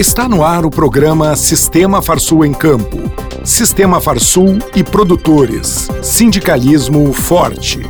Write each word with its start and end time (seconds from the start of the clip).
Está 0.00 0.26
no 0.26 0.42
ar 0.42 0.64
o 0.64 0.70
programa 0.70 1.36
Sistema 1.36 2.00
Farsul 2.00 2.46
em 2.46 2.54
Campo. 2.54 2.96
Sistema 3.44 4.00
Farsul 4.00 4.58
e 4.74 4.82
produtores. 4.82 5.90
Sindicalismo 6.02 7.12
forte. 7.12 7.82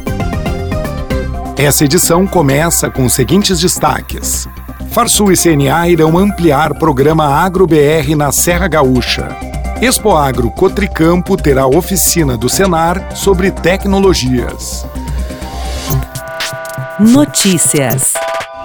Essa 1.57 1.85
edição 1.85 2.27
começa 2.27 2.91
com 2.91 3.05
os 3.05 3.13
seguintes 3.13 3.61
destaques. 3.61 4.49
Farsul 4.91 5.31
e 5.31 5.37
CNA 5.37 5.89
irão 5.89 6.19
ampliar 6.19 6.75
programa 6.75 7.27
AgroBR 7.27 8.17
na 8.17 8.33
Serra 8.33 8.67
Gaúcha. 8.67 9.29
Expo 9.81 10.11
Agro 10.17 10.51
Cotricampo 10.51 11.37
terá 11.37 11.69
oficina 11.69 12.37
do 12.37 12.49
Senar 12.49 13.15
sobre 13.15 13.53
tecnologias. 13.53 14.85
Notícias. 16.99 18.15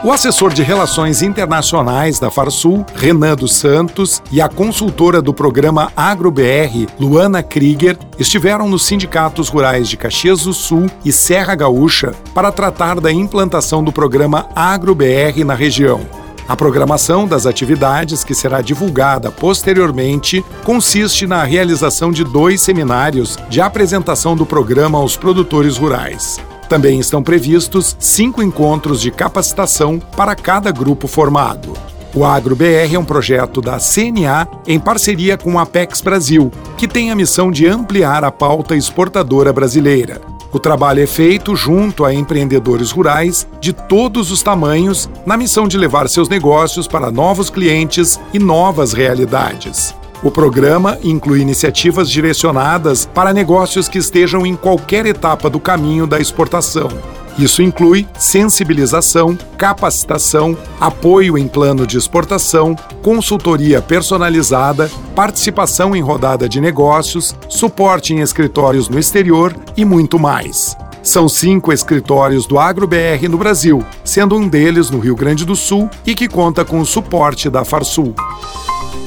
O 0.06 0.12
assessor 0.12 0.54
de 0.54 0.62
Relações 0.62 1.24
Internacionais 1.24 2.20
da 2.20 2.30
Farsul, 2.30 2.86
Renan 2.94 3.36
dos 3.36 3.55
Santos, 3.55 4.22
e 4.31 4.40
a 4.40 4.48
consultora 4.48 5.20
do 5.20 5.34
programa 5.34 5.91
AgroBR, 5.98 6.88
Luana 7.00 7.41
Krieger, 7.41 7.98
estiveram 8.20 8.70
nos 8.70 8.86
sindicatos 8.86 9.50
rurais 9.50 9.90
de 9.90 9.98
Caxias 9.98 10.44
do 10.44 10.54
Sul 10.54 10.86
e 11.04 11.12
Serra 11.12 11.55
Gaúcha 11.55 12.14
para 12.36 12.52
tratar 12.52 13.02
da 13.02 13.12
implantação 13.12 13.84
do 13.84 13.91
programa 13.91 14.48
AgroBR 14.55 15.44
na 15.44 15.55
região. 15.55 16.02
A 16.48 16.56
programação 16.56 17.28
das 17.28 17.48
atividades, 17.48 18.23
que 18.23 18.36
será 18.36 18.62
divulgada 18.62 19.31
posteriormente, 19.31 20.45
consiste 20.64 21.26
na 21.26 21.44
realização 21.44 22.12
de 22.12 22.23
dois 22.23 22.62
seminários 22.62 23.40
de 23.50 23.59
apresentação 23.59 24.36
do 24.36 24.45
programa 24.45 25.00
aos 25.00 25.17
produtores 25.17 25.78
rurais. 25.78 26.40
Também 26.68 27.00
estão 27.00 27.22
previstos 27.22 27.96
cinco 28.00 28.42
encontros 28.42 29.02
de 29.02 29.12
capacitação 29.12 30.00
para 30.00 30.36
cada 30.36 30.72
grupo 30.72 31.08
formado. 31.08 31.73
O 32.14 32.23
AgroBR 32.23 32.96
é 32.96 32.98
um 32.98 33.04
projeto 33.04 33.60
da 33.60 33.78
CNA 33.78 34.48
em 34.66 34.80
parceria 34.80 35.38
com 35.38 35.59
a 35.59 35.64
Apex 35.64 36.00
Brasil, 36.00 36.50
que 36.78 36.88
tem 36.88 37.12
a 37.12 37.16
missão 37.16 37.52
de 37.52 37.67
ampliar 37.67 38.23
a 38.23 38.31
pauta 38.31 38.76
exportadora 38.76 39.52
brasileira. 39.52 40.22
O 40.52 40.59
trabalho 40.59 41.04
é 41.04 41.06
feito 41.06 41.54
junto 41.54 42.06
a 42.06 42.14
empreendedores 42.14 42.89
rurais 42.89 43.45
de 43.59 43.73
todos 43.73 44.32
os 44.32 44.42
tamanhos, 44.42 45.09
na 45.26 45.36
missão 45.36 45.67
de 45.67 45.78
levar 45.78 46.08
seus 46.08 46.30
negócios 46.30 46.88
para 46.88 47.11
novos 47.11 47.50
clientes 47.50 48.17
e 48.34 48.39
novas 48.39 48.94
realidades. 48.94 49.94
O 50.23 50.31
programa 50.31 50.97
inclui 51.03 51.41
iniciativas 51.41 52.09
direcionadas 52.09 53.05
para 53.13 53.33
negócios 53.33 53.88
que 53.88 53.97
estejam 53.97 54.45
em 54.45 54.55
qualquer 54.55 55.05
etapa 55.05 55.49
do 55.49 55.59
caminho 55.59 56.08
da 56.08 56.19
exportação. 56.19 56.89
Isso 57.38 57.61
inclui 57.61 58.08
sensibilização, 58.17 59.38
capacitação, 59.58 60.58
apoio 60.80 61.38
em 61.38 61.49
plano 61.49 61.86
de 61.86 61.97
exportação, 61.97 62.75
consultoria 63.03 63.81
personalizada, 63.81 64.89
participação 65.13 65.93
em 65.93 66.02
rodada 66.02 66.47
de 66.47 66.61
negócios, 66.61 67.36
suporte 67.49 68.13
em 68.13 68.21
escritórios 68.21 68.88
no 68.88 68.97
exterior 68.97 69.53
e 69.75 69.83
muito 69.83 70.17
mais. 70.17 70.77
São 71.03 71.27
cinco 71.27 71.71
escritórios 71.73 72.47
do 72.47 72.58
AgroBR 72.58 73.27
no 73.30 73.38
Brasil, 73.38 73.86
sendo 74.03 74.36
um 74.36 74.47
deles 74.47 74.89
no 74.89 74.99
Rio 74.99 75.16
Grande 75.16 75.45
do 75.45 75.55
Sul 75.55 75.89
e 76.05 76.16
que 76.16 76.27
conta 76.27 76.63
com 76.63 76.80
o 76.80 76.86
suporte 76.86 77.49
da 77.49 77.66
Farsul. 77.66 78.16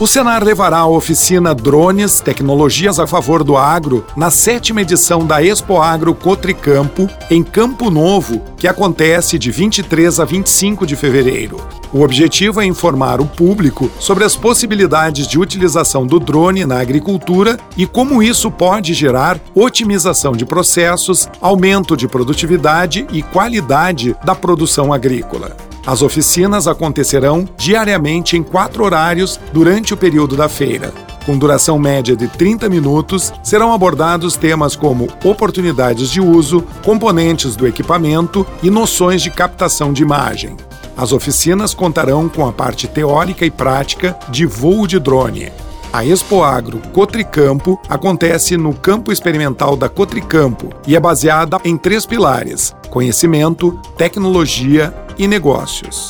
O 0.00 0.08
Senar 0.08 0.42
levará 0.42 0.78
a 0.78 0.88
oficina 0.88 1.54
Drones 1.54 2.20
Tecnologias 2.20 2.98
a 2.98 3.06
Favor 3.06 3.44
do 3.44 3.56
Agro 3.56 4.04
na 4.16 4.28
sétima 4.28 4.82
edição 4.82 5.24
da 5.24 5.40
Expo 5.40 5.80
Agro 5.80 6.12
Cotricampo, 6.12 7.08
em 7.30 7.44
Campo 7.44 7.90
Novo, 7.90 8.42
que 8.56 8.66
acontece 8.66 9.38
de 9.38 9.52
23 9.52 10.18
a 10.18 10.24
25 10.24 10.84
de 10.84 10.96
fevereiro. 10.96 11.58
O 11.92 12.02
objetivo 12.02 12.60
é 12.60 12.66
informar 12.66 13.20
o 13.20 13.24
público 13.24 13.88
sobre 14.00 14.24
as 14.24 14.34
possibilidades 14.34 15.28
de 15.28 15.38
utilização 15.38 16.04
do 16.04 16.18
drone 16.18 16.66
na 16.66 16.80
agricultura 16.80 17.56
e 17.76 17.86
como 17.86 18.20
isso 18.20 18.50
pode 18.50 18.94
gerar 18.94 19.38
otimização 19.54 20.32
de 20.32 20.44
processos, 20.44 21.28
aumento 21.40 21.96
de 21.96 22.08
produtividade 22.08 23.06
e 23.12 23.22
qualidade 23.22 24.16
da 24.24 24.34
produção 24.34 24.92
agrícola. 24.92 25.56
As 25.86 26.00
oficinas 26.00 26.66
acontecerão 26.66 27.46
diariamente 27.58 28.36
em 28.36 28.42
quatro 28.42 28.84
horários 28.84 29.38
durante 29.52 29.92
o 29.92 29.96
período 29.96 30.34
da 30.34 30.48
feira. 30.48 30.92
Com 31.26 31.36
duração 31.36 31.78
média 31.78 32.16
de 32.16 32.26
30 32.26 32.68
minutos, 32.68 33.32
serão 33.42 33.72
abordados 33.72 34.36
temas 34.36 34.76
como 34.76 35.08
oportunidades 35.22 36.10
de 36.10 36.20
uso, 36.20 36.62
componentes 36.82 37.54
do 37.54 37.66
equipamento 37.66 38.46
e 38.62 38.70
noções 38.70 39.22
de 39.22 39.30
captação 39.30 39.92
de 39.92 40.02
imagem. 40.02 40.56
As 40.96 41.12
oficinas 41.12 41.74
contarão 41.74 42.28
com 42.28 42.46
a 42.46 42.52
parte 42.52 42.86
teórica 42.86 43.44
e 43.44 43.50
prática 43.50 44.16
de 44.28 44.46
voo 44.46 44.86
de 44.86 44.98
drone. 44.98 45.52
A 45.92 46.04
Expo 46.04 46.42
Agro 46.42 46.80
Cotricampo 46.92 47.80
acontece 47.88 48.56
no 48.56 48.74
campo 48.74 49.12
experimental 49.12 49.76
da 49.76 49.88
Cotricampo 49.88 50.70
e 50.86 50.96
é 50.96 51.00
baseada 51.00 51.58
em 51.64 51.76
três 51.76 52.04
pilares: 52.04 52.74
conhecimento, 52.90 53.78
tecnologia 53.96 54.92
e 55.18 55.28
negócios. 55.28 56.08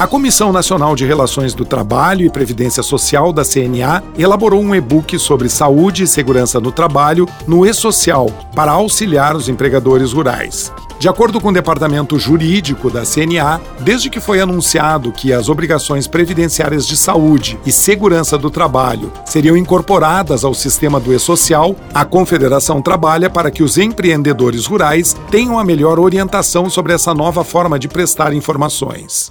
A 0.00 0.06
Comissão 0.06 0.50
Nacional 0.50 0.96
de 0.96 1.04
Relações 1.04 1.52
do 1.52 1.62
Trabalho 1.62 2.24
e 2.24 2.30
Previdência 2.30 2.82
Social 2.82 3.34
da 3.34 3.44
CNA 3.44 4.02
elaborou 4.16 4.62
um 4.62 4.74
e-book 4.74 5.18
sobre 5.18 5.46
saúde 5.50 6.04
e 6.04 6.06
segurança 6.06 6.58
no 6.58 6.72
trabalho 6.72 7.28
no 7.46 7.66
e-social 7.66 8.30
para 8.56 8.72
auxiliar 8.72 9.36
os 9.36 9.46
empregadores 9.50 10.14
rurais. 10.14 10.72
De 10.98 11.06
acordo 11.06 11.38
com 11.38 11.48
o 11.48 11.52
departamento 11.52 12.18
jurídico 12.18 12.90
da 12.90 13.02
CNA, 13.04 13.60
desde 13.80 14.08
que 14.08 14.20
foi 14.20 14.40
anunciado 14.40 15.12
que 15.12 15.34
as 15.34 15.50
obrigações 15.50 16.06
previdenciárias 16.06 16.86
de 16.86 16.96
saúde 16.96 17.60
e 17.66 17.70
segurança 17.70 18.38
do 18.38 18.48
trabalho 18.48 19.12
seriam 19.26 19.54
incorporadas 19.54 20.46
ao 20.46 20.54
sistema 20.54 20.98
do 20.98 21.12
e-social, 21.12 21.76
a 21.92 22.06
Confederação 22.06 22.80
trabalha 22.80 23.28
para 23.28 23.50
que 23.50 23.62
os 23.62 23.76
empreendedores 23.76 24.64
rurais 24.64 25.14
tenham 25.30 25.58
a 25.58 25.64
melhor 25.64 25.98
orientação 25.98 26.70
sobre 26.70 26.94
essa 26.94 27.12
nova 27.12 27.44
forma 27.44 27.78
de 27.78 27.86
prestar 27.86 28.32
informações. 28.32 29.30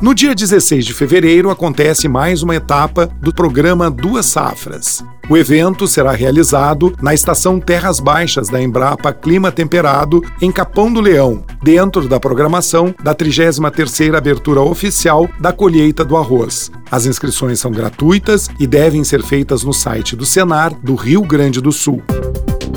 No 0.00 0.12
dia 0.14 0.34
16 0.34 0.84
de 0.84 0.92
fevereiro 0.92 1.50
acontece 1.50 2.08
mais 2.08 2.42
uma 2.42 2.56
etapa 2.56 3.06
do 3.20 3.32
programa 3.32 3.90
Duas 3.90 4.26
Safras. 4.26 5.04
O 5.30 5.36
evento 5.36 5.86
será 5.86 6.12
realizado 6.12 6.92
na 7.00 7.14
estação 7.14 7.58
Terras 7.58 8.00
Baixas 8.00 8.48
da 8.48 8.60
Embrapa 8.60 9.12
Clima 9.12 9.50
Temperado, 9.50 10.20
em 10.42 10.52
Capão 10.52 10.92
do 10.92 11.00
Leão, 11.00 11.44
dentro 11.62 12.06
da 12.06 12.20
programação 12.20 12.94
da 13.02 13.14
33ª 13.14 14.16
abertura 14.16 14.60
oficial 14.60 15.28
da 15.40 15.52
colheita 15.52 16.04
do 16.04 16.16
arroz. 16.16 16.70
As 16.90 17.06
inscrições 17.06 17.60
são 17.60 17.70
gratuitas 17.70 18.50
e 18.58 18.66
devem 18.66 19.04
ser 19.04 19.22
feitas 19.22 19.62
no 19.62 19.72
site 19.72 20.14
do 20.14 20.26
Senar 20.26 20.74
do 20.82 20.94
Rio 20.94 21.22
Grande 21.22 21.60
do 21.60 21.72
Sul. 21.72 22.02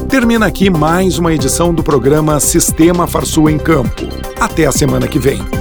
Termina 0.07 0.45
aqui 0.45 0.69
mais 0.69 1.17
uma 1.17 1.33
edição 1.33 1.73
do 1.73 1.83
programa 1.83 2.39
Sistema 2.39 3.05
Farsul 3.07 3.49
em 3.49 3.57
Campo. 3.57 4.07
Até 4.39 4.65
a 4.65 4.71
semana 4.71 5.07
que 5.07 5.19
vem. 5.19 5.56